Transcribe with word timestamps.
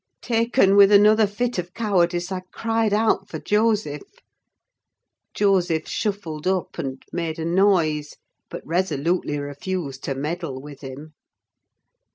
Taken 0.23 0.75
with 0.75 0.91
another 0.91 1.27
fit 1.27 1.59
of 1.59 1.75
cowardice, 1.75 2.31
I 2.31 2.39
cried 2.51 2.91
out 2.91 3.29
for 3.29 3.37
Joseph. 3.37 4.01
Joseph 5.35 5.87
shuffled 5.87 6.47
up 6.47 6.79
and 6.79 7.05
made 7.13 7.37
a 7.37 7.45
noise, 7.45 8.15
but 8.49 8.65
resolutely 8.65 9.37
refused 9.37 10.03
to 10.05 10.15
meddle 10.15 10.59
with 10.59 10.81
him. 10.81 11.13